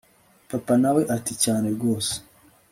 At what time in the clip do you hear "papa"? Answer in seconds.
0.49-0.73